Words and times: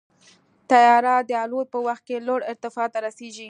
طیاره 0.69 1.15
د 1.29 1.31
الوت 1.43 1.67
په 1.71 1.79
وخت 1.87 2.03
کې 2.07 2.25
لوړ 2.27 2.39
ارتفاع 2.51 2.87
ته 2.93 2.97
رسېږي. 3.05 3.39